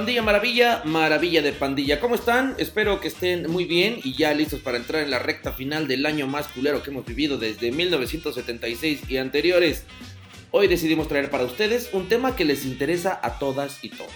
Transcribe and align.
Pandilla 0.00 0.22
Maravilla, 0.22 0.82
Maravilla 0.86 1.42
de 1.42 1.52
Pandilla. 1.52 2.00
¿Cómo 2.00 2.14
están? 2.14 2.54
Espero 2.56 3.02
que 3.02 3.08
estén 3.08 3.50
muy 3.50 3.66
bien 3.66 4.00
y 4.02 4.14
ya 4.14 4.32
listos 4.32 4.60
para 4.60 4.78
entrar 4.78 5.02
en 5.02 5.10
la 5.10 5.18
recta 5.18 5.52
final 5.52 5.88
del 5.88 6.06
año 6.06 6.26
más 6.26 6.48
culero 6.48 6.82
que 6.82 6.88
hemos 6.88 7.04
vivido 7.04 7.36
desde 7.36 7.70
1976 7.70 9.02
y 9.10 9.18
anteriores. 9.18 9.84
Hoy 10.52 10.68
decidimos 10.68 11.06
traer 11.06 11.28
para 11.28 11.44
ustedes 11.44 11.90
un 11.92 12.08
tema 12.08 12.34
que 12.34 12.46
les 12.46 12.64
interesa 12.64 13.20
a 13.22 13.38
todas 13.38 13.84
y 13.84 13.90
todos. 13.90 14.10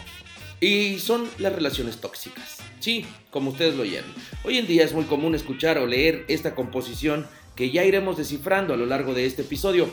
Y 0.58 1.00
son 1.00 1.28
las 1.36 1.52
relaciones 1.52 2.00
tóxicas. 2.00 2.60
Sí, 2.80 3.04
como 3.30 3.50
ustedes 3.50 3.74
lo 3.74 3.82
oyen. 3.82 4.04
Hoy 4.42 4.56
en 4.56 4.66
día 4.66 4.84
es 4.84 4.94
muy 4.94 5.04
común 5.04 5.34
escuchar 5.34 5.76
o 5.76 5.86
leer 5.86 6.24
esta 6.28 6.54
composición 6.54 7.26
que 7.56 7.70
ya 7.70 7.84
iremos 7.84 8.16
descifrando 8.16 8.72
a 8.72 8.78
lo 8.78 8.86
largo 8.86 9.12
de 9.12 9.26
este 9.26 9.42
episodio, 9.42 9.90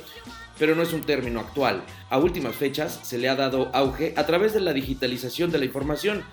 pero 0.62 0.76
no 0.76 0.84
es 0.84 0.94
un 0.94 1.02
término 1.02 1.40
actual. 1.40 1.84
A 2.12 2.20
últimas 2.20 2.56
fechas 2.56 3.00
se 3.02 3.18
le 3.18 3.30
ha 3.30 3.36
dado 3.36 3.76
auge 3.76 4.14
a 4.16 4.28
través 4.28 4.54
de 4.54 4.60
la 4.60 4.74
digitalización 4.74 5.50
de 5.50 5.58
la 5.58 5.66
información, 5.66 6.24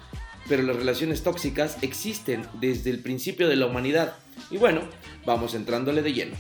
pero 0.50 0.62
las 0.62 0.76
relaciones 0.76 1.22
tóxicas 1.22 1.82
existen 1.82 2.44
desde 2.60 2.90
el 2.90 3.02
principio 3.02 3.48
de 3.48 3.56
la 3.56 3.64
humanidad. 3.64 4.18
Y 4.50 4.58
bueno, 4.58 4.82
vamos 5.24 5.54
entrándole 5.54 6.02
de 6.02 6.12
lleno. 6.12 6.36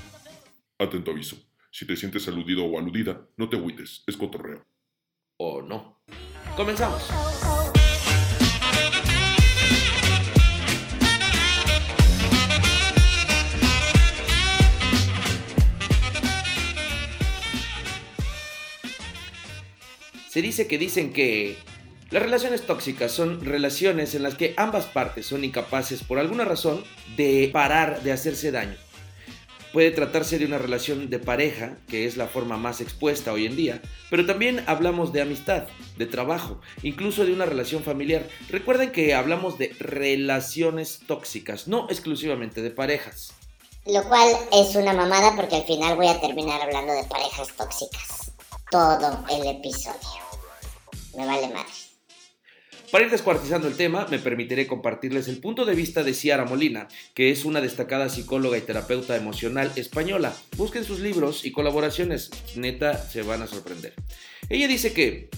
Atento 0.78 1.12
aviso. 1.12 1.38
Si 1.70 1.86
te 1.86 1.96
sientes 1.96 2.28
aludido 2.28 2.66
o 2.66 2.78
aludida, 2.78 3.26
no 3.38 3.48
te 3.48 3.56
agüites, 3.56 4.04
es 4.06 4.18
cotorreo. 4.18 4.66
¿O 5.38 5.62
no? 5.62 6.02
Comenzamos. 6.58 7.08
Se 20.38 20.42
dice 20.42 20.68
que 20.68 20.78
dicen 20.78 21.12
que 21.12 21.58
las 22.12 22.22
relaciones 22.22 22.62
tóxicas 22.62 23.10
son 23.10 23.44
relaciones 23.44 24.14
en 24.14 24.22
las 24.22 24.36
que 24.36 24.54
ambas 24.56 24.84
partes 24.86 25.26
son 25.26 25.42
incapaces 25.42 26.04
por 26.04 26.20
alguna 26.20 26.44
razón 26.44 26.84
de 27.16 27.50
parar 27.52 28.04
de 28.04 28.12
hacerse 28.12 28.52
daño. 28.52 28.76
Puede 29.72 29.90
tratarse 29.90 30.38
de 30.38 30.44
una 30.44 30.58
relación 30.58 31.10
de 31.10 31.18
pareja, 31.18 31.78
que 31.88 32.06
es 32.06 32.16
la 32.16 32.28
forma 32.28 32.56
más 32.56 32.80
expuesta 32.80 33.32
hoy 33.32 33.46
en 33.46 33.56
día, 33.56 33.82
pero 34.10 34.26
también 34.26 34.62
hablamos 34.68 35.12
de 35.12 35.22
amistad, 35.22 35.64
de 35.96 36.06
trabajo, 36.06 36.60
incluso 36.84 37.24
de 37.24 37.32
una 37.32 37.44
relación 37.44 37.82
familiar. 37.82 38.22
Recuerden 38.48 38.92
que 38.92 39.14
hablamos 39.14 39.58
de 39.58 39.74
relaciones 39.80 41.00
tóxicas, 41.08 41.66
no 41.66 41.88
exclusivamente 41.90 42.62
de 42.62 42.70
parejas. 42.70 43.32
Lo 43.86 44.04
cual 44.04 44.28
es 44.52 44.76
una 44.76 44.92
mamada 44.92 45.34
porque 45.34 45.56
al 45.56 45.64
final 45.64 45.96
voy 45.96 46.06
a 46.06 46.20
terminar 46.20 46.62
hablando 46.62 46.92
de 46.92 47.02
parejas 47.08 47.48
tóxicas. 47.56 48.30
Todo 48.70 49.24
el 49.30 49.46
episodio. 49.48 50.27
Me 51.18 51.26
vale. 51.26 51.48
Para 52.92 53.04
ir 53.04 53.10
descuartizando 53.10 53.66
el 53.66 53.76
tema, 53.76 54.06
me 54.08 54.20
permitiré 54.20 54.68
compartirles 54.68 55.26
el 55.26 55.40
punto 55.40 55.64
de 55.64 55.74
vista 55.74 56.04
de 56.04 56.14
Ciara 56.14 56.44
Molina, 56.44 56.86
que 57.12 57.30
es 57.30 57.44
una 57.44 57.60
destacada 57.60 58.08
psicóloga 58.08 58.56
y 58.56 58.60
terapeuta 58.60 59.16
emocional 59.16 59.72
española. 59.74 60.32
Busquen 60.56 60.84
sus 60.84 61.00
libros 61.00 61.44
y 61.44 61.50
colaboraciones, 61.50 62.30
neta, 62.54 62.96
se 62.96 63.22
van 63.22 63.42
a 63.42 63.48
sorprender. 63.48 63.94
Ella 64.48 64.68
dice 64.68 64.92
que 64.92 65.28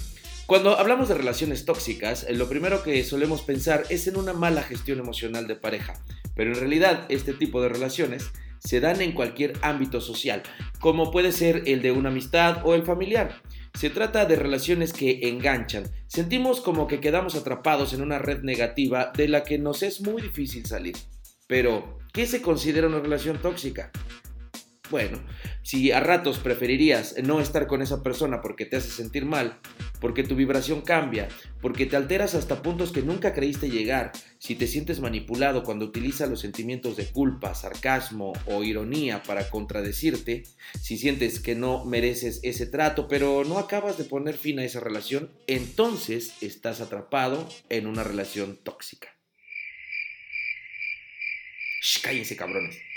cuando 0.44 0.78
hablamos 0.78 1.08
de 1.08 1.14
relaciones 1.14 1.64
tóxicas, 1.64 2.26
lo 2.30 2.48
primero 2.48 2.82
que 2.82 3.02
solemos 3.02 3.40
pensar 3.40 3.84
es 3.88 4.06
en 4.06 4.18
una 4.18 4.34
mala 4.34 4.62
gestión 4.62 4.98
emocional 4.98 5.48
de 5.48 5.56
pareja, 5.56 5.94
pero 6.36 6.52
en 6.52 6.60
realidad 6.60 7.06
este 7.08 7.32
tipo 7.32 7.62
de 7.62 7.70
relaciones 7.70 8.30
se 8.58 8.80
dan 8.80 9.00
en 9.00 9.12
cualquier 9.12 9.54
ámbito 9.62 10.02
social, 10.02 10.42
como 10.78 11.10
puede 11.10 11.32
ser 11.32 11.62
el 11.66 11.82
de 11.82 11.92
una 11.92 12.10
amistad 12.10 12.60
o 12.64 12.74
el 12.74 12.82
familiar. 12.84 13.40
Se 13.74 13.90
trata 13.90 14.26
de 14.26 14.36
relaciones 14.36 14.92
que 14.92 15.28
enganchan. 15.28 15.84
Sentimos 16.06 16.60
como 16.60 16.86
que 16.86 17.00
quedamos 17.00 17.34
atrapados 17.34 17.92
en 17.92 18.02
una 18.02 18.18
red 18.18 18.42
negativa 18.42 19.12
de 19.16 19.28
la 19.28 19.44
que 19.44 19.58
nos 19.58 19.82
es 19.82 20.00
muy 20.00 20.22
difícil 20.22 20.66
salir. 20.66 20.96
Pero, 21.46 21.98
¿qué 22.12 22.26
se 22.26 22.42
considera 22.42 22.86
una 22.86 23.00
relación 23.00 23.40
tóxica? 23.40 23.90
Bueno, 24.90 25.22
si 25.62 25.92
a 25.92 26.00
ratos 26.00 26.40
preferirías 26.40 27.14
no 27.22 27.40
estar 27.40 27.68
con 27.68 27.80
esa 27.80 28.02
persona 28.02 28.42
porque 28.42 28.66
te 28.66 28.76
hace 28.76 28.90
sentir 28.90 29.24
mal, 29.24 29.60
porque 30.00 30.24
tu 30.24 30.34
vibración 30.34 30.80
cambia, 30.80 31.28
porque 31.62 31.86
te 31.86 31.94
alteras 31.94 32.34
hasta 32.34 32.60
puntos 32.60 32.90
que 32.90 33.02
nunca 33.02 33.32
creíste 33.32 33.70
llegar, 33.70 34.10
si 34.38 34.56
te 34.56 34.66
sientes 34.66 34.98
manipulado 34.98 35.62
cuando 35.62 35.84
utiliza 35.84 36.26
los 36.26 36.40
sentimientos 36.40 36.96
de 36.96 37.06
culpa, 37.06 37.54
sarcasmo 37.54 38.32
o 38.46 38.64
ironía 38.64 39.22
para 39.22 39.48
contradecirte, 39.48 40.42
si 40.82 40.98
sientes 40.98 41.38
que 41.38 41.54
no 41.54 41.84
mereces 41.84 42.40
ese 42.42 42.66
trato 42.66 43.06
pero 43.06 43.44
no 43.44 43.58
acabas 43.58 43.96
de 43.96 44.04
poner 44.04 44.36
fin 44.36 44.58
a 44.58 44.64
esa 44.64 44.80
relación, 44.80 45.30
entonces 45.46 46.34
estás 46.40 46.80
atrapado 46.80 47.48
en 47.68 47.86
una 47.86 48.02
relación 48.02 48.56
tóxica. 48.56 49.08
Shh, 51.80 52.02
cállense 52.02 52.36
cabrones. 52.36 52.89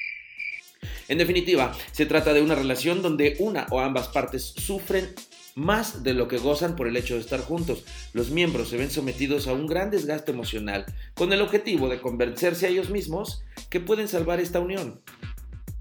En 1.08 1.18
definitiva, 1.18 1.74
se 1.92 2.06
trata 2.06 2.34
de 2.34 2.42
una 2.42 2.56
relación 2.56 3.02
donde 3.02 3.36
una 3.40 3.68
o 3.72 3.80
ambas 3.80 4.08
partes 4.08 4.54
sufren 4.58 5.14
más 5.56 6.04
de 6.04 6.14
lo 6.14 6.28
que 6.28 6.38
gozan 6.38 6.76
por 6.76 6.88
el 6.88 6.98
hecho 6.98 7.16
de 7.16 7.22
estar 7.22 7.42
juntos. 7.42 7.84
Los 8.14 8.32
miembros 8.32 8.70
se 8.70 8.78
ven 8.78 8.90
sometidos 8.90 9.48
a 9.48 9.54
un 9.54 9.68
gran 9.68 9.92
desgaste 9.92 10.32
emocional 10.32 10.86
con 11.14 11.32
el 11.34 11.42
objetivo 11.42 11.90
de 11.90 12.02
convencerse 12.02 12.66
a 12.66 12.70
ellos 12.70 12.90
mismos 12.90 13.44
que 13.70 13.80
pueden 13.80 14.08
salvar 14.08 14.40
esta 14.40 14.60
unión. 14.60 15.02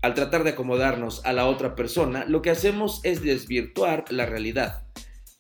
Al 0.03 0.15
tratar 0.15 0.43
de 0.43 0.51
acomodarnos 0.51 1.25
a 1.25 1.33
la 1.33 1.47
otra 1.47 1.77
persona, 1.77 2.25
lo 2.25 2.43
que 2.43 2.51
hacemos 2.51 3.01
es 3.05 3.23
desvirtuar 3.23 4.05
la 4.11 4.27
realidad. 4.27 4.85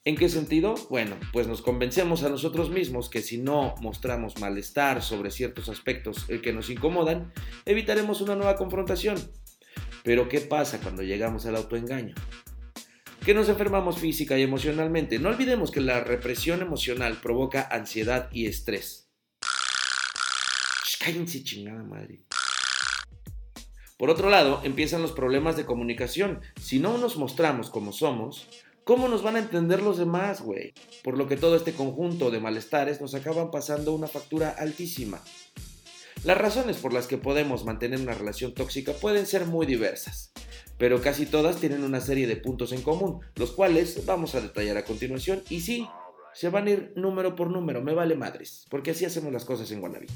¿En 0.04 0.16
qué 0.16 0.28
sentido? 0.28 0.75
Bueno, 0.91 1.16
pues 1.32 1.47
nos 1.47 1.62
convencemos 1.62 2.25
a 2.25 2.28
nosotros 2.28 2.70
mismos 2.70 3.09
que 3.09 3.22
si 3.22 3.38
no 3.38 3.75
mostramos 3.81 4.41
malestar 4.41 5.03
sobre 5.03 5.31
ciertos 5.31 5.69
aspectos 5.69 6.26
que 6.43 6.53
nos 6.53 6.70
incomodan, 6.70 7.32
evitaremos 7.66 8.20
una 8.20 8.34
nueva 8.34 8.56
confrontación. 8.56 9.16
Pero 10.03 10.29
¿qué 10.29 10.41
pasa 10.41 10.81
cuando 10.81 11.03
llegamos 11.03 11.47
al 11.47 11.57
autoengaño? 11.57 12.15
Que 13.25 13.35
nos 13.35 13.49
enfermamos 13.49 13.99
física 13.99 14.37
y 14.37 14.43
emocionalmente. 14.43 15.19
No 15.19 15.29
olvidemos 15.29 15.71
que 15.71 15.81
la 15.81 16.01
represión 16.01 16.61
emocional 16.61 17.21
provoca 17.23 17.69
ansiedad 17.71 18.29
y 18.33 18.47
estrés. 18.47 19.09
cállense 20.99 21.43
chingada 21.43 21.83
madre. 21.83 22.25
Por 23.97 24.11
otro 24.11 24.31
lado, 24.31 24.61
empiezan 24.65 25.03
los 25.03 25.12
problemas 25.12 25.57
de 25.57 25.65
comunicación. 25.65 26.41
Si 26.61 26.81
no 26.81 26.99
nos 26.99 27.17
mostramos 27.17 27.71
como 27.71 27.93
somos, 27.93 28.49
¿cómo 28.83 29.07
nos 29.07 29.23
van 29.23 29.37
a 29.37 29.39
entender 29.39 29.81
los 29.83 29.99
demás, 29.99 30.43
güey? 30.43 30.75
Por 31.05 31.17
lo 31.17 31.29
que 31.29 31.37
todo 31.37 31.55
este 31.55 31.73
conjunto 31.73 32.33
de 32.33 32.41
malestares 32.41 33.01
nos 33.01 33.15
acaban 33.15 33.53
pasando 33.53 33.93
una 33.93 34.09
factura 34.09 34.51
altísima. 34.51 35.21
Las 36.25 36.38
razones 36.38 36.77
por 36.77 36.93
las 36.93 37.09
que 37.09 37.19
podemos 37.19 37.65
mantener 37.65 37.99
una 37.99 38.15
relación 38.15 38.55
tóxica 38.55 38.93
pueden 38.93 39.27
ser 39.27 39.44
muy 39.47 39.66
diversas, 39.66 40.33
pero 40.78 41.03
casi 41.03 41.27
todas 41.27 41.56
tienen 41.56 41.83
una 41.83 42.00
serie 42.00 42.28
de 42.28 42.37
puntos 42.37 42.71
en 42.71 42.83
común, 42.83 43.19
los 43.34 43.50
cuales 43.50 44.06
vamos 44.06 44.37
a 44.37 44.41
detallar 44.41 44.77
a 44.77 44.84
continuación 44.84 45.43
y 45.50 45.62
sí, 45.62 45.88
se 46.32 46.49
van 46.49 46.69
a 46.69 46.71
ir 46.71 46.93
número 46.94 47.34
por 47.34 47.50
número, 47.50 47.82
me 47.82 47.93
vale 47.93 48.15
madres, 48.15 48.66
porque 48.71 48.93
así 48.93 49.05
hacemos 49.05 49.32
las 49.32 49.44
cosas 49.44 49.69
en 49.73 49.81
Guanabí. 49.81 50.06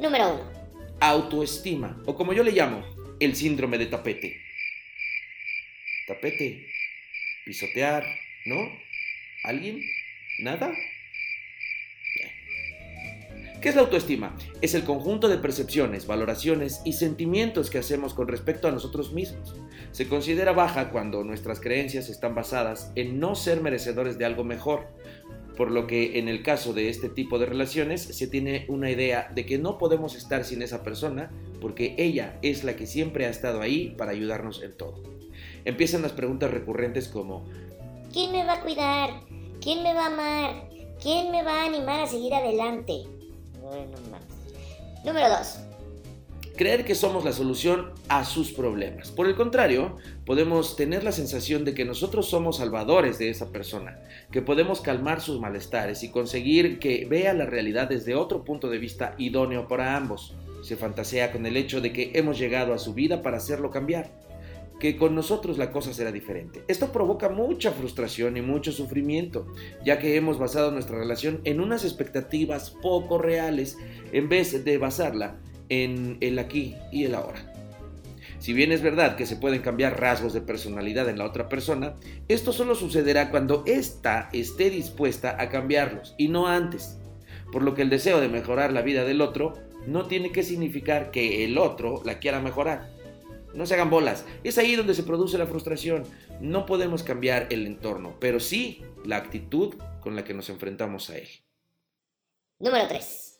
Número 0.00 0.34
1. 0.34 0.50
Autoestima, 0.98 2.02
o 2.06 2.16
como 2.16 2.32
yo 2.32 2.42
le 2.42 2.50
llamo, 2.50 2.82
el 3.20 3.36
síndrome 3.36 3.78
de 3.78 3.86
tapete. 3.86 4.36
Tapete, 6.08 6.66
pisotear, 7.44 8.04
¿no? 8.46 8.56
¿Alguien? 9.44 9.80
¿Nada? 10.40 10.72
¿Qué 13.60 13.68
es 13.68 13.74
la 13.74 13.82
autoestima? 13.82 14.34
Es 14.62 14.72
el 14.72 14.84
conjunto 14.84 15.28
de 15.28 15.36
percepciones, 15.36 16.06
valoraciones 16.06 16.80
y 16.86 16.94
sentimientos 16.94 17.68
que 17.68 17.76
hacemos 17.76 18.14
con 18.14 18.26
respecto 18.26 18.68
a 18.68 18.70
nosotros 18.70 19.12
mismos. 19.12 19.54
Se 19.92 20.08
considera 20.08 20.52
baja 20.52 20.88
cuando 20.88 21.24
nuestras 21.24 21.60
creencias 21.60 22.08
están 22.08 22.34
basadas 22.34 22.90
en 22.94 23.20
no 23.20 23.34
ser 23.34 23.60
merecedores 23.60 24.16
de 24.16 24.24
algo 24.24 24.44
mejor, 24.44 24.88
por 25.58 25.70
lo 25.70 25.86
que 25.86 26.18
en 26.18 26.28
el 26.28 26.42
caso 26.42 26.72
de 26.72 26.88
este 26.88 27.10
tipo 27.10 27.38
de 27.38 27.44
relaciones 27.44 28.00
se 28.00 28.26
tiene 28.28 28.64
una 28.68 28.90
idea 28.90 29.30
de 29.34 29.44
que 29.44 29.58
no 29.58 29.76
podemos 29.76 30.16
estar 30.16 30.46
sin 30.46 30.62
esa 30.62 30.82
persona 30.82 31.30
porque 31.60 31.94
ella 31.98 32.38
es 32.40 32.64
la 32.64 32.76
que 32.76 32.86
siempre 32.86 33.26
ha 33.26 33.28
estado 33.28 33.60
ahí 33.60 33.94
para 33.98 34.12
ayudarnos 34.12 34.62
en 34.62 34.74
todo. 34.74 35.02
Empiezan 35.64 36.02
las 36.02 36.12
preguntas 36.12 36.50
recurrentes 36.50 37.08
como 37.08 37.44
¿Quién 38.12 38.32
me 38.32 38.44
va 38.44 38.54
a 38.54 38.60
cuidar? 38.60 39.10
¿Quién 39.60 39.82
me 39.82 39.94
va 39.94 40.04
a 40.04 40.06
amar? 40.06 40.68
¿Quién 41.00 41.30
me 41.30 41.42
va 41.42 41.62
a 41.62 41.66
animar 41.66 42.00
a 42.00 42.06
seguir 42.06 42.34
adelante? 42.34 43.04
Bueno. 43.60 43.96
Número 45.04 45.28
2. 45.28 45.60
Creer 46.56 46.84
que 46.84 46.94
somos 46.94 47.24
la 47.24 47.32
solución 47.32 47.92
a 48.08 48.24
sus 48.24 48.52
problemas. 48.52 49.10
Por 49.10 49.26
el 49.26 49.34
contrario, 49.34 49.96
podemos 50.26 50.76
tener 50.76 51.04
la 51.04 51.12
sensación 51.12 51.64
de 51.64 51.72
que 51.72 51.86
nosotros 51.86 52.28
somos 52.28 52.58
salvadores 52.58 53.18
de 53.18 53.30
esa 53.30 53.50
persona, 53.50 53.98
que 54.30 54.42
podemos 54.42 54.82
calmar 54.82 55.22
sus 55.22 55.40
malestares 55.40 56.02
y 56.02 56.10
conseguir 56.10 56.78
que 56.78 57.06
vea 57.08 57.32
la 57.32 57.46
realidad 57.46 57.88
desde 57.88 58.14
otro 58.14 58.44
punto 58.44 58.68
de 58.68 58.76
vista 58.76 59.14
idóneo 59.16 59.68
para 59.68 59.96
ambos. 59.96 60.34
Se 60.62 60.76
fantasea 60.76 61.32
con 61.32 61.46
el 61.46 61.56
hecho 61.56 61.80
de 61.80 61.92
que 61.94 62.10
hemos 62.14 62.38
llegado 62.38 62.74
a 62.74 62.78
su 62.78 62.92
vida 62.92 63.22
para 63.22 63.38
hacerlo 63.38 63.70
cambiar. 63.70 64.10
Que 64.80 64.96
con 64.96 65.14
nosotros 65.14 65.58
la 65.58 65.70
cosa 65.70 65.92
será 65.92 66.10
diferente. 66.10 66.64
Esto 66.66 66.90
provoca 66.90 67.28
mucha 67.28 67.70
frustración 67.70 68.36
y 68.36 68.42
mucho 68.42 68.72
sufrimiento, 68.72 69.46
ya 69.84 69.98
que 69.98 70.16
hemos 70.16 70.38
basado 70.38 70.72
nuestra 70.72 70.98
relación 70.98 71.40
en 71.44 71.60
unas 71.60 71.84
expectativas 71.84 72.70
poco 72.70 73.18
reales 73.18 73.76
en 74.12 74.28
vez 74.28 74.64
de 74.64 74.78
basarla 74.78 75.38
en 75.68 76.16
el 76.20 76.38
aquí 76.38 76.74
y 76.90 77.04
el 77.04 77.14
ahora. 77.14 77.46
Si 78.38 78.54
bien 78.54 78.72
es 78.72 78.80
verdad 78.80 79.16
que 79.16 79.26
se 79.26 79.36
pueden 79.36 79.60
cambiar 79.60 80.00
rasgos 80.00 80.32
de 80.32 80.40
personalidad 80.40 81.10
en 81.10 81.18
la 81.18 81.26
otra 81.26 81.50
persona, 81.50 81.96
esto 82.26 82.54
solo 82.54 82.74
sucederá 82.74 83.30
cuando 83.30 83.64
ésta 83.66 84.30
esté 84.32 84.70
dispuesta 84.70 85.36
a 85.38 85.50
cambiarlos 85.50 86.14
y 86.16 86.28
no 86.28 86.46
antes. 86.48 86.96
Por 87.52 87.62
lo 87.62 87.74
que 87.74 87.82
el 87.82 87.90
deseo 87.90 88.18
de 88.18 88.28
mejorar 88.28 88.72
la 88.72 88.80
vida 88.80 89.04
del 89.04 89.20
otro 89.20 89.52
no 89.86 90.06
tiene 90.06 90.32
que 90.32 90.42
significar 90.42 91.10
que 91.10 91.44
el 91.44 91.58
otro 91.58 92.00
la 92.06 92.18
quiera 92.18 92.40
mejorar. 92.40 92.99
No 93.54 93.66
se 93.66 93.74
hagan 93.74 93.90
bolas, 93.90 94.24
es 94.44 94.58
ahí 94.58 94.76
donde 94.76 94.94
se 94.94 95.02
produce 95.02 95.38
la 95.38 95.46
frustración. 95.46 96.04
No 96.40 96.66
podemos 96.66 97.02
cambiar 97.02 97.48
el 97.50 97.66
entorno, 97.66 98.16
pero 98.20 98.40
sí 98.40 98.82
la 99.04 99.16
actitud 99.16 99.74
con 100.00 100.16
la 100.16 100.24
que 100.24 100.34
nos 100.34 100.48
enfrentamos 100.48 101.10
a 101.10 101.18
él. 101.18 101.28
Número 102.58 102.86
3. 102.88 103.38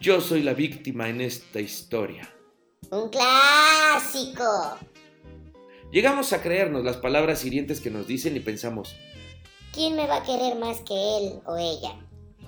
Yo 0.00 0.20
soy 0.20 0.42
la 0.42 0.54
víctima 0.54 1.08
en 1.08 1.20
esta 1.20 1.60
historia. 1.60 2.32
Un 2.90 3.08
clásico. 3.08 4.78
Llegamos 5.90 6.32
a 6.32 6.42
creernos 6.42 6.84
las 6.84 6.98
palabras 6.98 7.44
hirientes 7.44 7.80
que 7.80 7.90
nos 7.90 8.06
dicen 8.06 8.36
y 8.36 8.40
pensamos, 8.40 8.94
¿quién 9.72 9.96
me 9.96 10.06
va 10.06 10.18
a 10.18 10.22
querer 10.22 10.56
más 10.56 10.80
que 10.82 10.94
él 10.94 11.40
o 11.46 11.56
ella? 11.56 11.94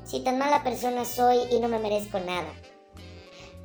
Si 0.05 0.23
tan 0.23 0.39
mala 0.39 0.63
persona 0.63 1.05
soy 1.05 1.39
y 1.51 1.59
no 1.59 1.69
me 1.69 1.79
merezco 1.79 2.21
nada. 2.21 2.53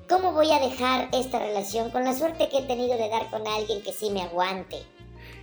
¿Cómo 0.08 0.34
voy 0.34 0.52
a 0.52 0.60
dejar 0.60 1.10
esta 1.14 1.40
relación 1.40 1.90
con 1.90 2.04
la 2.04 2.14
suerte 2.14 2.48
que 2.50 2.60
he 2.60 2.68
tenido 2.68 2.96
de 2.96 3.10
dar 3.10 3.28
con 3.32 3.48
alguien 3.48 3.82
que 3.82 3.92
sí 3.92 4.12
me 4.12 4.22
aguante? 4.22 4.78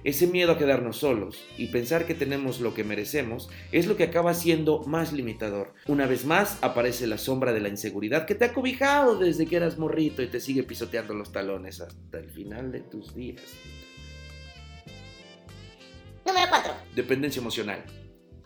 Ese 0.04 0.28
miedo 0.28 0.52
a 0.52 0.58
quedarnos 0.58 0.98
solos 0.98 1.42
y 1.58 1.66
pensar 1.66 2.06
que 2.06 2.14
tenemos 2.14 2.60
lo 2.60 2.72
que 2.72 2.84
merecemos 2.84 3.50
es 3.72 3.86
lo 3.86 3.96
que 3.96 4.04
acaba 4.04 4.34
siendo 4.34 4.80
más 4.84 5.12
limitador. 5.12 5.74
Una 5.88 6.06
vez 6.06 6.24
más 6.24 6.58
aparece 6.60 7.08
la 7.08 7.18
sombra 7.18 7.52
de 7.52 7.60
la 7.60 7.70
inseguridad 7.70 8.24
que 8.24 8.36
te 8.36 8.44
ha 8.44 8.52
cobijado 8.52 9.18
desde 9.18 9.46
que 9.46 9.56
eras 9.56 9.78
morrito 9.78 10.22
y 10.22 10.28
te 10.28 10.38
sigue 10.38 10.62
pisoteando 10.62 11.12
los 11.14 11.32
talones 11.32 11.80
hasta 11.80 12.18
el 12.18 12.30
final 12.30 12.70
de 12.70 12.80
tus 12.80 13.16
días. 13.16 13.42
Número 16.24 16.46
4. 16.50 16.72
Dependencia 16.94 17.40
emocional. 17.40 17.84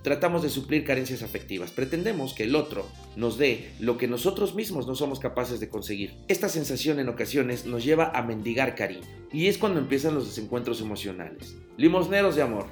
Tratamos 0.06 0.43
de 0.44 0.50
suplir 0.50 0.85
carencias 0.85 1.25
afectivas. 1.25 1.73
Pretendemos 1.73 2.32
que 2.32 2.44
el 2.44 2.55
otro 2.55 2.87
nos 3.17 3.38
dé 3.38 3.73
lo 3.81 3.99
que 3.99 4.06
nosotros 4.06 4.55
mismos 4.55 4.87
no 4.87 4.94
somos 4.94 5.19
capaces 5.19 5.58
de 5.58 5.69
conseguir. 5.69 6.14
Esta 6.29 6.49
sensación 6.49 7.00
en 7.00 7.08
ocasiones 7.08 7.67
nos 7.67 7.82
lleva 7.82 8.12
a 8.14 8.23
mendigar 8.23 8.76
cariño. 8.76 9.03
Y 9.32 9.49
es 9.49 9.58
cuando 9.58 9.81
empiezan 9.81 10.14
los 10.14 10.29
desencuentros 10.29 10.81
emocionales. 10.81 11.56
Limosneros 11.76 12.37
de 12.37 12.43
amor. 12.43 12.67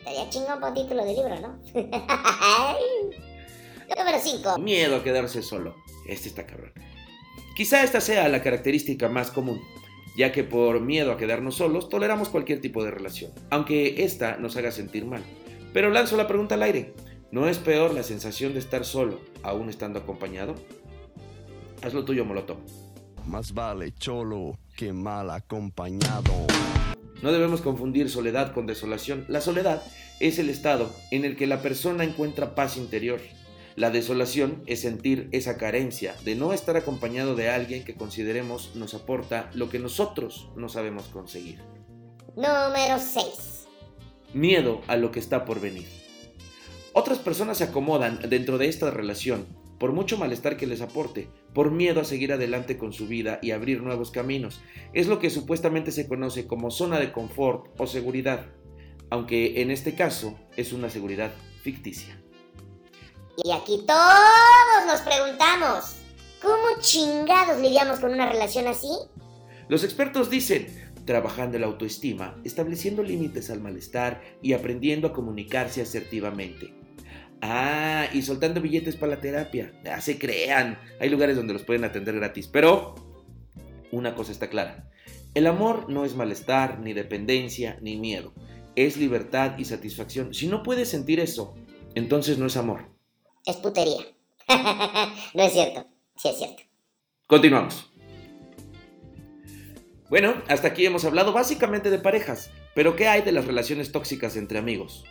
Estaría 0.00 0.28
chingón 0.30 0.58
por 0.58 0.74
título 0.74 1.04
de 1.04 1.14
libro, 1.14 1.40
¿no? 1.40 1.60
Número 3.96 4.18
5. 4.20 4.58
Miedo 4.58 4.96
a 4.96 5.04
quedarse 5.04 5.42
solo. 5.42 5.76
Este 6.08 6.28
está 6.28 6.44
cabrón. 6.44 6.72
Quizá 7.54 7.84
esta 7.84 8.00
sea 8.00 8.28
la 8.28 8.42
característica 8.42 9.08
más 9.08 9.30
común, 9.30 9.60
ya 10.16 10.32
que 10.32 10.42
por 10.42 10.80
miedo 10.80 11.12
a 11.12 11.16
quedarnos 11.16 11.54
solos 11.54 11.88
toleramos 11.88 12.30
cualquier 12.30 12.60
tipo 12.60 12.82
de 12.82 12.90
relación, 12.90 13.30
aunque 13.50 14.02
esta 14.02 14.38
nos 14.38 14.56
haga 14.56 14.72
sentir 14.72 15.04
mal. 15.04 15.22
Pero 15.72 15.90
lanzo 15.90 16.16
la 16.16 16.28
pregunta 16.28 16.54
al 16.54 16.62
aire. 16.62 16.94
¿No 17.30 17.48
es 17.48 17.58
peor 17.58 17.94
la 17.94 18.02
sensación 18.02 18.52
de 18.52 18.58
estar 18.58 18.84
solo, 18.84 19.20
aún 19.42 19.70
estando 19.70 19.98
acompañado? 19.98 20.54
Haz 21.82 21.94
lo 21.94 22.04
tuyo, 22.04 22.26
Molotov. 22.26 22.58
Más 23.26 23.54
vale 23.54 23.92
cholo 23.94 24.58
que 24.76 24.92
mal 24.92 25.30
acompañado. 25.30 26.46
No 27.22 27.32
debemos 27.32 27.62
confundir 27.62 28.10
soledad 28.10 28.52
con 28.52 28.66
desolación. 28.66 29.24
La 29.28 29.40
soledad 29.40 29.82
es 30.20 30.38
el 30.38 30.50
estado 30.50 30.94
en 31.10 31.24
el 31.24 31.36
que 31.36 31.46
la 31.46 31.62
persona 31.62 32.04
encuentra 32.04 32.54
paz 32.54 32.76
interior. 32.76 33.20
La 33.74 33.90
desolación 33.90 34.62
es 34.66 34.82
sentir 34.82 35.28
esa 35.32 35.56
carencia 35.56 36.14
de 36.24 36.34
no 36.34 36.52
estar 36.52 36.76
acompañado 36.76 37.34
de 37.34 37.48
alguien 37.48 37.84
que 37.84 37.94
consideremos 37.94 38.74
nos 38.74 38.92
aporta 38.92 39.50
lo 39.54 39.70
que 39.70 39.78
nosotros 39.78 40.50
no 40.54 40.68
sabemos 40.68 41.04
conseguir. 41.04 41.60
Número 42.36 42.98
6 42.98 43.51
miedo 44.34 44.80
a 44.86 44.96
lo 44.96 45.10
que 45.10 45.20
está 45.20 45.44
por 45.44 45.60
venir. 45.60 45.86
Otras 46.92 47.18
personas 47.18 47.58
se 47.58 47.64
acomodan 47.64 48.20
dentro 48.28 48.58
de 48.58 48.68
esta 48.68 48.90
relación 48.90 49.46
por 49.82 49.90
mucho 49.90 50.16
malestar 50.16 50.56
que 50.56 50.68
les 50.68 50.80
aporte, 50.80 51.28
por 51.52 51.72
miedo 51.72 52.00
a 52.00 52.04
seguir 52.04 52.32
adelante 52.32 52.78
con 52.78 52.92
su 52.92 53.08
vida 53.08 53.40
y 53.42 53.50
abrir 53.50 53.82
nuevos 53.82 54.12
caminos. 54.12 54.60
Es 54.92 55.08
lo 55.08 55.18
que 55.18 55.28
supuestamente 55.28 55.90
se 55.90 56.06
conoce 56.06 56.46
como 56.46 56.70
zona 56.70 57.00
de 57.00 57.10
confort 57.10 57.66
o 57.78 57.88
seguridad, 57.88 58.46
aunque 59.10 59.60
en 59.60 59.72
este 59.72 59.96
caso 59.96 60.38
es 60.56 60.72
una 60.72 60.88
seguridad 60.88 61.32
ficticia. 61.64 62.22
Y 63.42 63.50
aquí 63.50 63.82
todos 63.84 64.86
nos 64.86 65.00
preguntamos, 65.00 65.96
¿cómo 66.40 66.80
chingados 66.80 67.60
lidiamos 67.60 67.98
con 67.98 68.12
una 68.12 68.30
relación 68.30 68.68
así? 68.68 68.86
Los 69.66 69.82
expertos 69.82 70.30
dicen, 70.30 70.81
trabajando 71.04 71.58
la 71.58 71.66
autoestima, 71.66 72.40
estableciendo 72.44 73.02
límites 73.02 73.50
al 73.50 73.60
malestar 73.60 74.22
y 74.42 74.52
aprendiendo 74.52 75.08
a 75.08 75.12
comunicarse 75.12 75.82
asertivamente. 75.82 76.74
Ah, 77.40 78.06
y 78.12 78.22
soltando 78.22 78.60
billetes 78.60 78.94
para 78.94 79.16
la 79.16 79.20
terapia. 79.20 79.72
Ya 79.84 80.00
se 80.00 80.16
crean. 80.18 80.78
Hay 81.00 81.08
lugares 81.08 81.36
donde 81.36 81.52
los 81.52 81.64
pueden 81.64 81.84
atender 81.84 82.14
gratis. 82.14 82.46
Pero 82.46 82.94
una 83.90 84.14
cosa 84.14 84.30
está 84.30 84.48
clara. 84.48 84.88
El 85.34 85.48
amor 85.48 85.90
no 85.90 86.04
es 86.04 86.14
malestar, 86.14 86.78
ni 86.78 86.92
dependencia, 86.92 87.78
ni 87.80 87.96
miedo. 87.96 88.32
Es 88.76 88.96
libertad 88.96 89.58
y 89.58 89.64
satisfacción. 89.64 90.34
Si 90.34 90.46
no 90.46 90.62
puedes 90.62 90.88
sentir 90.88 91.18
eso, 91.18 91.54
entonces 91.94 92.38
no 92.38 92.46
es 92.46 92.56
amor. 92.56 92.90
Es 93.44 93.56
putería. 93.56 94.02
no 95.34 95.42
es 95.42 95.52
cierto. 95.52 95.86
Sí 96.16 96.28
es 96.28 96.38
cierto. 96.38 96.62
Continuamos. 97.26 97.91
Bueno, 100.12 100.34
hasta 100.46 100.68
aquí 100.68 100.84
hemos 100.84 101.06
hablado 101.06 101.32
básicamente 101.32 101.88
de 101.88 101.98
parejas, 101.98 102.50
pero 102.74 102.96
¿qué 102.96 103.08
hay 103.08 103.22
de 103.22 103.32
las 103.32 103.46
relaciones 103.46 103.92
tóxicas 103.92 104.36
entre 104.36 104.58
amigos? 104.58 105.06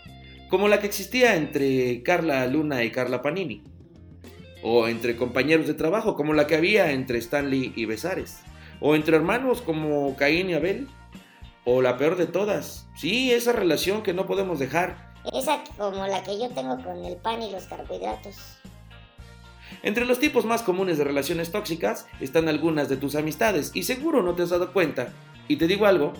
Como 0.47 0.67
la 0.67 0.79
que 0.79 0.85
existía 0.85 1.37
entre 1.37 2.03
Carla 2.03 2.45
Luna 2.45 2.83
y 2.83 2.91
Carla 2.91 3.23
Panini. 3.23 3.63
O 4.61 4.87
entre 4.87 5.17
compañeros 5.17 5.65
de 5.65 5.73
trabajo, 5.73 6.13
como 6.13 6.35
la 6.35 6.45
que 6.45 6.53
había 6.53 6.91
entre 6.91 7.17
Stanley 7.17 7.73
y 7.75 7.85
Besares. 7.85 8.41
O 8.79 8.93
entre 8.93 9.15
hermanos 9.15 9.63
como 9.63 10.15
Caín 10.17 10.51
y 10.51 10.53
Abel. 10.53 10.87
O 11.65 11.81
la 11.81 11.97
peor 11.97 12.15
de 12.15 12.27
todas, 12.27 12.87
sí, 12.95 13.31
esa 13.31 13.53
relación 13.53 14.03
que 14.03 14.13
no 14.13 14.27
podemos 14.27 14.59
dejar. 14.59 15.15
Esa 15.33 15.63
como 15.79 16.05
la 16.05 16.21
que 16.21 16.37
yo 16.37 16.47
tengo 16.49 16.77
con 16.83 17.03
el 17.03 17.17
pan 17.17 17.41
y 17.41 17.49
los 17.49 17.63
carbohidratos. 17.63 18.35
Entre 19.83 20.05
los 20.05 20.19
tipos 20.19 20.45
más 20.45 20.61
comunes 20.61 20.99
de 20.99 21.03
relaciones 21.03 21.51
tóxicas 21.51 22.05
están 22.19 22.47
algunas 22.47 22.87
de 22.87 22.97
tus 22.97 23.15
amistades 23.15 23.71
y 23.73 23.83
seguro 23.83 24.21
no 24.21 24.35
te 24.35 24.43
has 24.43 24.51
dado 24.51 24.73
cuenta. 24.73 25.11
Y 25.47 25.55
te 25.55 25.67
digo 25.67 25.87
algo, 25.87 26.13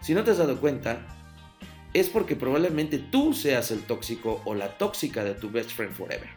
si 0.00 0.14
no 0.14 0.24
te 0.24 0.32
has 0.32 0.38
dado 0.38 0.60
cuenta, 0.60 1.06
es 1.92 2.08
porque 2.08 2.34
probablemente 2.34 2.98
tú 2.98 3.32
seas 3.32 3.70
el 3.70 3.84
tóxico 3.84 4.42
o 4.44 4.54
la 4.54 4.76
tóxica 4.78 5.22
de 5.22 5.34
tu 5.34 5.48
best 5.48 5.70
friend 5.70 5.94
forever. 5.94 6.28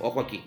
Ojo 0.00 0.20
aquí. 0.20 0.42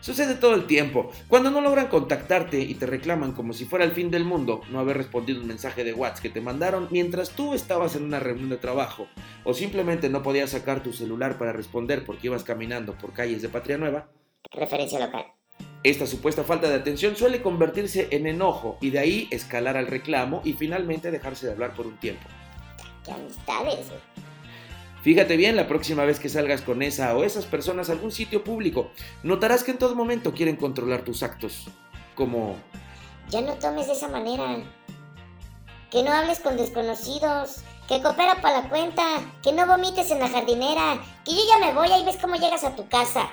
Sucede 0.00 0.34
todo 0.36 0.54
el 0.54 0.66
tiempo. 0.66 1.10
Cuando 1.26 1.50
no 1.50 1.60
logran 1.60 1.88
contactarte 1.88 2.60
y 2.60 2.74
te 2.74 2.86
reclaman 2.86 3.32
como 3.32 3.52
si 3.52 3.64
fuera 3.64 3.84
el 3.84 3.92
fin 3.92 4.10
del 4.10 4.24
mundo 4.24 4.62
no 4.70 4.78
haber 4.78 4.96
respondido 4.96 5.40
un 5.40 5.46
mensaje 5.46 5.84
de 5.84 5.92
WhatsApp 5.92 6.22
que 6.22 6.30
te 6.30 6.40
mandaron 6.40 6.88
mientras 6.90 7.30
tú 7.30 7.54
estabas 7.54 7.96
en 7.96 8.04
una 8.04 8.20
reunión 8.20 8.48
de 8.48 8.56
trabajo, 8.56 9.06
o 9.44 9.54
simplemente 9.54 10.08
no 10.08 10.22
podías 10.22 10.50
sacar 10.50 10.82
tu 10.82 10.92
celular 10.92 11.38
para 11.38 11.52
responder 11.52 12.04
porque 12.04 12.28
ibas 12.28 12.42
caminando 12.42 12.94
por 12.98 13.12
calles 13.12 13.42
de 13.42 13.48
Patria 13.48 13.78
Nueva, 13.78 14.08
referencia 14.50 14.98
local. 14.98 15.26
Esta 15.84 16.06
supuesta 16.06 16.44
falta 16.44 16.68
de 16.68 16.76
atención 16.76 17.16
suele 17.16 17.42
convertirse 17.42 18.08
en 18.12 18.26
enojo 18.26 18.78
y 18.80 18.90
de 18.90 19.00
ahí 19.00 19.28
escalar 19.30 19.76
al 19.76 19.88
reclamo 19.88 20.40
y 20.44 20.52
finalmente 20.52 21.10
dejarse 21.10 21.46
de 21.46 21.52
hablar 21.52 21.74
por 21.74 21.86
un 21.86 21.98
tiempo. 21.98 22.28
¡Qué 23.04 23.10
amistades! 23.10 23.86
Fíjate 25.02 25.36
bien 25.36 25.56
la 25.56 25.66
próxima 25.66 26.04
vez 26.04 26.20
que 26.20 26.28
salgas 26.28 26.62
con 26.62 26.80
esa 26.82 27.16
o 27.16 27.24
esas 27.24 27.46
personas 27.46 27.88
a 27.88 27.92
algún 27.94 28.12
sitio 28.12 28.44
público. 28.44 28.92
Notarás 29.24 29.64
que 29.64 29.72
en 29.72 29.78
todo 29.78 29.96
momento 29.96 30.32
quieren 30.32 30.54
controlar 30.54 31.02
tus 31.02 31.24
actos. 31.24 31.66
Como... 32.14 32.56
Ya 33.28 33.40
no 33.40 33.54
tomes 33.54 33.88
de 33.88 33.94
esa 33.94 34.06
manera. 34.06 34.58
Que 35.90 36.04
no 36.04 36.12
hables 36.12 36.38
con 36.38 36.56
desconocidos. 36.56 37.64
Que 37.88 38.00
coopera 38.00 38.40
para 38.40 38.62
la 38.62 38.68
cuenta. 38.68 39.02
Que 39.42 39.52
no 39.52 39.66
vomites 39.66 40.12
en 40.12 40.20
la 40.20 40.28
jardinera. 40.28 41.02
Que 41.24 41.32
yo 41.32 41.40
ya 41.48 41.58
me 41.58 41.74
voy, 41.74 41.90
ahí 41.90 42.04
ves 42.04 42.18
cómo 42.18 42.36
llegas 42.36 42.62
a 42.62 42.76
tu 42.76 42.88
casa. 42.88 43.28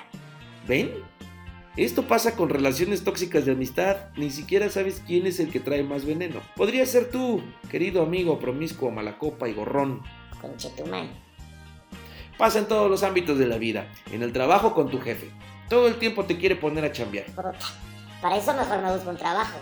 ¿Ven? 0.70 0.92
Esto 1.76 2.06
pasa 2.06 2.36
con 2.36 2.48
relaciones 2.48 3.02
tóxicas 3.02 3.44
de 3.44 3.50
amistad. 3.50 3.96
Ni 4.16 4.30
siquiera 4.30 4.70
sabes 4.70 5.02
quién 5.04 5.26
es 5.26 5.40
el 5.40 5.50
que 5.50 5.58
trae 5.58 5.82
más 5.82 6.04
veneno. 6.04 6.40
Podría 6.54 6.86
ser 6.86 7.10
tú, 7.10 7.42
querido 7.68 8.04
amigo 8.04 8.38
promiscuo, 8.38 8.92
malacopa 8.92 9.48
y 9.48 9.52
gorrón. 9.52 10.00
Conchetumán. 10.40 11.10
Pasa 12.38 12.60
en 12.60 12.66
todos 12.66 12.88
los 12.88 13.02
ámbitos 13.02 13.36
de 13.36 13.48
la 13.48 13.58
vida. 13.58 13.88
En 14.12 14.22
el 14.22 14.32
trabajo 14.32 14.72
con 14.72 14.88
tu 14.88 15.00
jefe. 15.00 15.32
Todo 15.68 15.88
el 15.88 15.96
tiempo 15.96 16.24
te 16.24 16.38
quiere 16.38 16.54
poner 16.54 16.84
a 16.84 16.92
chambear. 16.92 17.26
Para 18.22 18.36
eso 18.36 18.54
mejor 18.54 18.80
me 18.80 18.92
busco 18.92 19.10
un 19.10 19.16
trabajo. 19.16 19.58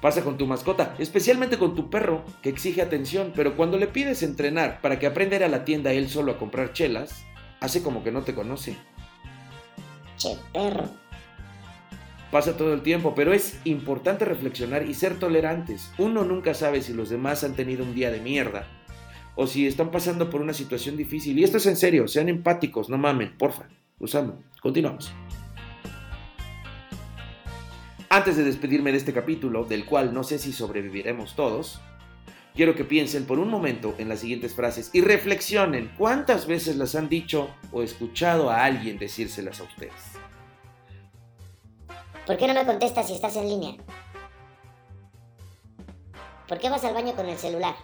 Pasa 0.00 0.24
con 0.24 0.36
tu 0.36 0.48
mascota, 0.48 0.96
especialmente 0.98 1.58
con 1.58 1.76
tu 1.76 1.90
perro, 1.90 2.24
que 2.42 2.48
exige 2.48 2.82
atención, 2.82 3.32
pero 3.36 3.56
cuando 3.56 3.78
le 3.78 3.86
pides 3.86 4.24
entrenar 4.24 4.80
para 4.80 4.98
que 4.98 5.06
aprenda 5.06 5.36
a 5.36 5.38
ir 5.38 5.44
a 5.44 5.48
la 5.48 5.64
tienda 5.64 5.92
él 5.92 6.08
solo 6.08 6.32
a 6.32 6.38
comprar 6.38 6.72
chelas, 6.72 7.24
hace 7.60 7.84
como 7.84 8.02
que 8.02 8.10
no 8.10 8.22
te 8.22 8.34
conoce. 8.34 8.76
Che. 10.16 10.38
Pasa 12.30 12.56
todo 12.56 12.74
el 12.74 12.82
tiempo, 12.82 13.14
pero 13.14 13.32
es 13.32 13.60
importante 13.64 14.24
reflexionar 14.24 14.88
y 14.88 14.94
ser 14.94 15.18
tolerantes. 15.18 15.92
Uno 15.98 16.24
nunca 16.24 16.52
sabe 16.54 16.82
si 16.82 16.92
los 16.92 17.08
demás 17.08 17.44
han 17.44 17.54
tenido 17.54 17.84
un 17.84 17.94
día 17.94 18.10
de 18.10 18.20
mierda 18.20 18.66
o 19.36 19.46
si 19.46 19.66
están 19.66 19.90
pasando 19.90 20.30
por 20.30 20.40
una 20.40 20.52
situación 20.52 20.96
difícil. 20.96 21.38
Y 21.38 21.44
esto 21.44 21.58
es 21.58 21.66
en 21.66 21.76
serio, 21.76 22.08
sean 22.08 22.28
empáticos, 22.28 22.88
no 22.88 22.98
mamen, 22.98 23.36
porfa. 23.38 23.68
Usamos. 23.98 24.34
Continuamos. 24.60 25.12
Antes 28.08 28.36
de 28.36 28.44
despedirme 28.44 28.92
de 28.92 28.98
este 28.98 29.12
capítulo, 29.12 29.64
del 29.64 29.84
cual 29.86 30.14
no 30.14 30.24
sé 30.24 30.38
si 30.38 30.52
sobreviviremos 30.52 31.34
todos, 31.34 31.80
quiero 32.54 32.74
que 32.74 32.84
piensen 32.84 33.26
por 33.26 33.38
un 33.38 33.48
momento 33.48 33.94
en 33.98 34.08
las 34.08 34.20
siguientes 34.20 34.54
frases 34.54 34.90
y 34.92 35.00
reflexionen 35.00 35.92
cuántas 35.98 36.46
veces 36.46 36.76
las 36.76 36.94
han 36.94 37.08
dicho 37.08 37.50
o 37.72 37.82
escuchado 37.82 38.50
a 38.50 38.64
alguien 38.64 38.98
decírselas 38.98 39.60
a 39.60 39.64
ustedes. 39.64 39.92
¿Por 42.26 42.38
qué 42.38 42.46
no 42.46 42.54
me 42.54 42.64
contestas 42.64 43.08
si 43.08 43.14
estás 43.14 43.36
en 43.36 43.48
línea? 43.48 43.76
¿Por 46.48 46.58
qué 46.58 46.70
vas 46.70 46.84
al 46.84 46.94
baño 46.94 47.14
con 47.14 47.28
el 47.28 47.36
celular? 47.36 47.74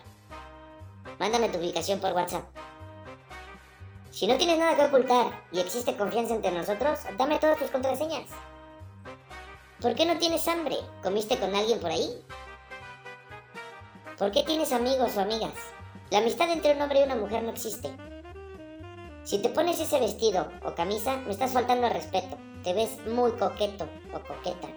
Mándame 1.19 1.49
tu 1.49 1.59
ubicación 1.59 2.01
por 2.01 2.13
WhatsApp. 2.13 2.45
Si 4.11 4.27
no 4.27 4.37
tienes 4.37 4.59
nada 4.59 4.77
que 4.77 4.85
ocultar 4.85 5.45
y 5.53 5.61
existe 5.61 5.97
confianza 5.97 6.35
entre 6.35 6.51
nosotros, 6.51 7.01
dame 7.19 7.39
todas 7.39 7.59
tus 7.59 7.71
contraseñas. 7.71 8.29
¿Por 9.81 9.95
qué 9.95 10.05
no 10.05 10.19
tienes 10.19 10.47
hambre? 10.49 10.77
¿Comiste 11.03 11.39
con 11.39 11.55
alguien 11.55 11.81
por 11.81 11.91
ahí? 11.91 12.11
¿Por 14.21 14.33
qué 14.33 14.43
tienes 14.43 14.71
amigos 14.73 15.17
o 15.17 15.21
amigas? 15.23 15.55
La 16.11 16.19
amistad 16.19 16.51
entre 16.51 16.75
un 16.75 16.83
hombre 16.83 17.01
y 17.01 17.05
una 17.05 17.17
mujer 17.17 17.43
no 17.43 17.49
existe. 17.49 17.89
Si 19.25 19.39
te 19.39 19.49
pones 19.49 19.81
ese 19.81 19.99
vestido 19.99 20.47
o 20.63 20.75
camisa, 20.75 21.17
me 21.25 21.31
estás 21.31 21.53
faltando 21.53 21.87
al 21.87 21.95
respeto. 21.95 22.37
Te 22.63 22.75
ves 22.75 22.99
muy 23.07 23.33
coqueto 23.33 23.89
o 24.13 24.21
coqueta. 24.21 24.69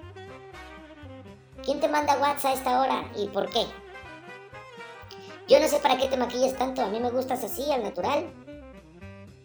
¿Quién 1.62 1.82
te 1.82 1.90
manda 1.90 2.18
WhatsApp 2.22 2.52
a 2.52 2.54
esta 2.54 2.80
hora 2.80 3.12
y 3.18 3.28
por 3.28 3.50
qué? 3.50 3.66
Yo 5.50 5.60
no 5.60 5.68
sé 5.68 5.80
para 5.80 5.98
qué 5.98 6.08
te 6.08 6.16
maquillas 6.16 6.58
tanto, 6.58 6.82
a 6.82 6.88
mí 6.88 7.02
me 7.02 7.12
gustas 7.12 7.44
así, 7.44 7.70
al 7.70 7.84
natural. 7.84 8.32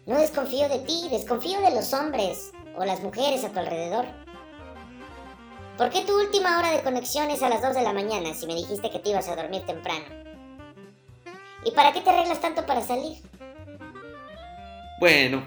No 0.05 0.17
desconfío 0.17 0.69
de 0.69 0.79
ti, 0.79 1.09
desconfío 1.11 1.59
de 1.59 1.71
los 1.71 1.93
hombres 1.93 2.53
o 2.77 2.85
las 2.85 3.01
mujeres 3.01 3.43
a 3.43 3.49
tu 3.49 3.59
alrededor. 3.59 4.05
¿Por 5.79 5.91
qué 5.91 6.01
tu 6.01 6.13
última 6.13 6.59
hora 6.59 6.71
de 6.71 6.83
conexión 6.83 7.31
es 7.31 7.41
a 7.41 7.47
las 7.47 7.61
2 7.61 7.73
de 7.73 7.83
la 7.83 7.93
mañana 7.93 8.33
si 8.33 8.45
me 8.45 8.53
dijiste 8.53 8.91
que 8.91 8.99
te 8.99 9.11
ibas 9.11 9.29
a 9.29 9.37
dormir 9.37 9.61
temprano? 9.65 10.03
¿Y 11.63 11.71
para 11.71 11.93
qué 11.93 12.01
te 12.01 12.09
arreglas 12.09 12.41
tanto 12.41 12.65
para 12.65 12.81
salir? 12.81 13.19
Bueno, 14.99 15.41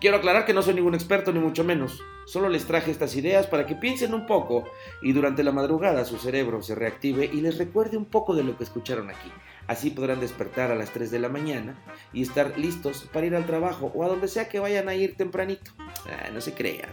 quiero 0.00 0.18
aclarar 0.18 0.46
que 0.46 0.54
no 0.54 0.62
soy 0.62 0.74
ningún 0.74 0.94
experto 0.94 1.32
ni 1.32 1.40
mucho 1.40 1.64
menos. 1.64 2.00
Solo 2.26 2.48
les 2.48 2.64
traje 2.64 2.92
estas 2.92 3.16
ideas 3.16 3.48
para 3.48 3.66
que 3.66 3.74
piensen 3.74 4.14
un 4.14 4.24
poco 4.24 4.62
y 5.02 5.12
durante 5.14 5.42
la 5.42 5.50
madrugada 5.50 6.04
su 6.04 6.16
cerebro 6.16 6.62
se 6.62 6.76
reactive 6.76 7.24
y 7.24 7.40
les 7.40 7.58
recuerde 7.58 7.96
un 7.96 8.04
poco 8.04 8.36
de 8.36 8.44
lo 8.44 8.56
que 8.56 8.62
escucharon 8.62 9.10
aquí. 9.10 9.32
Así 9.66 9.90
podrán 9.90 10.20
despertar 10.20 10.70
a 10.70 10.76
las 10.76 10.92
3 10.92 11.10
de 11.10 11.18
la 11.18 11.28
mañana 11.28 11.74
y 12.12 12.22
estar 12.22 12.56
listos 12.56 13.08
para 13.12 13.26
ir 13.26 13.34
al 13.34 13.46
trabajo 13.46 13.90
o 13.96 14.04
a 14.04 14.08
donde 14.08 14.28
sea 14.28 14.48
que 14.48 14.60
vayan 14.60 14.88
a 14.88 14.94
ir 14.94 15.16
tempranito. 15.16 15.72
Ah, 16.06 16.30
no 16.32 16.40
se 16.40 16.54
crean. 16.54 16.90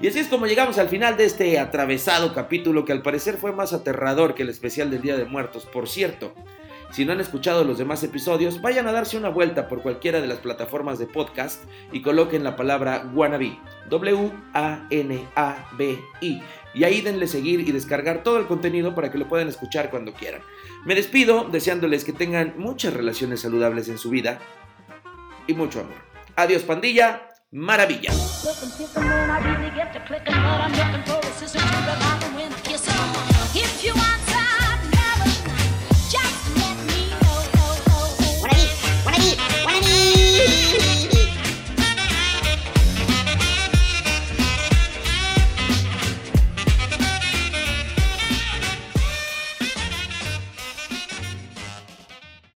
Y 0.00 0.08
así 0.08 0.18
es 0.18 0.28
como 0.28 0.46
llegamos 0.46 0.78
al 0.78 0.88
final 0.88 1.16
de 1.16 1.24
este 1.24 1.58
atravesado 1.58 2.34
capítulo 2.34 2.84
que 2.84 2.92
al 2.92 3.02
parecer 3.02 3.36
fue 3.36 3.52
más 3.52 3.72
aterrador 3.72 4.34
que 4.34 4.42
el 4.42 4.48
especial 4.48 4.90
del 4.90 5.02
Día 5.02 5.16
de 5.16 5.24
Muertos. 5.24 5.66
Por 5.66 5.88
cierto, 5.88 6.34
si 6.94 7.04
no 7.04 7.12
han 7.12 7.20
escuchado 7.20 7.64
los 7.64 7.78
demás 7.78 8.04
episodios, 8.04 8.60
vayan 8.60 8.86
a 8.86 8.92
darse 8.92 9.16
una 9.16 9.28
vuelta 9.28 9.66
por 9.66 9.82
cualquiera 9.82 10.20
de 10.20 10.28
las 10.28 10.38
plataformas 10.38 10.98
de 11.00 11.06
podcast 11.06 11.62
y 11.90 12.02
coloquen 12.02 12.44
la 12.44 12.54
palabra 12.54 13.10
Wannabe, 13.12 13.58
W-A-N-A-B-I, 13.90 14.42
y 16.74 16.84
ahí 16.84 17.00
denle 17.00 17.26
seguir 17.26 17.60
y 17.60 17.72
descargar 17.72 18.22
todo 18.22 18.38
el 18.38 18.46
contenido 18.46 18.94
para 18.94 19.10
que 19.10 19.18
lo 19.18 19.26
puedan 19.26 19.48
escuchar 19.48 19.90
cuando 19.90 20.12
quieran. 20.12 20.42
Me 20.84 20.94
despido 20.94 21.48
deseándoles 21.50 22.04
que 22.04 22.12
tengan 22.12 22.54
muchas 22.58 22.94
relaciones 22.94 23.40
saludables 23.40 23.88
en 23.88 23.98
su 23.98 24.10
vida 24.10 24.38
y 25.48 25.54
mucho 25.54 25.80
amor. 25.80 25.96
Adiós 26.36 26.62
pandilla, 26.62 27.28
maravilla. 27.54 28.10